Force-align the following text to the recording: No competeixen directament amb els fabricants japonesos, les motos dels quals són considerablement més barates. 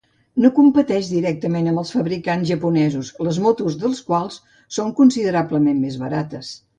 No 0.43 0.49
competeixen 0.59 1.11
directament 1.17 1.67
amb 1.71 1.81
els 1.81 1.91
fabricants 1.97 2.47
japonesos, 2.53 3.11
les 3.27 3.39
motos 3.43 3.75
dels 3.83 3.99
quals 4.07 4.39
són 4.79 4.95
considerablement 5.01 5.85
més 5.87 5.99
barates. 6.05 6.51